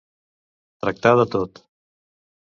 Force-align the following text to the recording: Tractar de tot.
Tractar 0.85 1.11
de 1.19 1.25
tot. 1.35 1.61